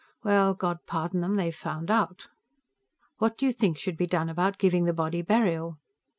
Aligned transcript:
Well, 0.23 0.55
God 0.55 0.79
pardon 0.87 1.21
them, 1.21 1.35
they've 1.35 1.55
found 1.55 1.91
out! 1.91 2.27
What 3.19 3.37
do 3.37 3.45
you 3.45 3.51
think 3.51 3.77
should 3.77 3.97
be 3.97 4.07
done 4.07 4.29
about 4.29 4.57
giving 4.57 4.85
the 4.85 4.93
body 4.93 5.21
burial? 5.21 5.77